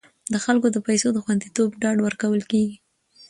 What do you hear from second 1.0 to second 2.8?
د خوندیتوب ډاډ ورکول کیږي.